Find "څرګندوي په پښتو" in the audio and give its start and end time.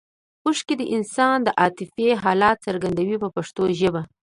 2.67-3.63